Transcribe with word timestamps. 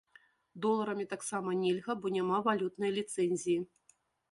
Доларамі 0.65 1.05
таксама 1.11 1.49
нельга, 1.65 1.91
бо 2.05 2.13
няма 2.17 2.41
валютнай 2.49 2.91
ліцэнзіі. 2.99 3.57